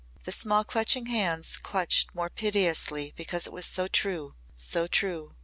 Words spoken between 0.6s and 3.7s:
clutching hands clutched more piteously because it was